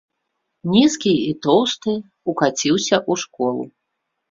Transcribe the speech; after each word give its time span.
Нізкі 0.75 1.11
і 1.25 1.33
тоўсты 1.43 1.95
ўкаціўся 2.33 2.95
ў 3.09 3.13
школу. 3.27 3.71